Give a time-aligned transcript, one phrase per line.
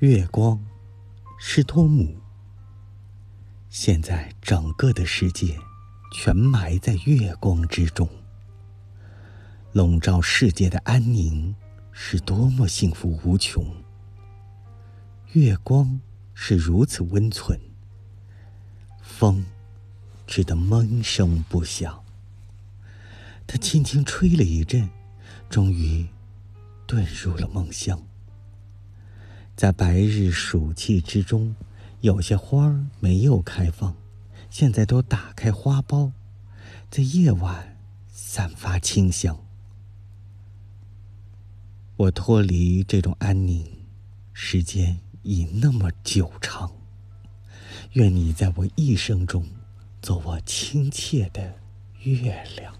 [0.00, 0.58] 月光
[1.38, 2.16] 是托姆。
[3.68, 5.58] 现在整个的世界
[6.14, 8.08] 全埋在月光之中，
[9.72, 11.54] 笼罩世界的安宁
[11.92, 13.62] 是多么幸福无穷。
[15.32, 16.00] 月光
[16.32, 17.60] 是如此温存，
[19.02, 19.44] 风
[20.26, 22.02] 只得闷声不响。
[23.46, 24.88] 它轻轻吹了一阵，
[25.50, 26.08] 终于
[26.88, 28.02] 遁入了梦乡。
[29.60, 31.54] 在白日暑气之中，
[32.00, 33.94] 有些花儿没有开放，
[34.48, 36.12] 现在都打开花苞，
[36.90, 37.76] 在夜晚
[38.08, 39.38] 散发清香。
[41.94, 43.70] 我脱离这种安宁，
[44.32, 46.72] 时间已那么久长。
[47.92, 49.46] 愿你在我一生中，
[50.00, 51.56] 做我亲切的
[51.98, 52.79] 月亮。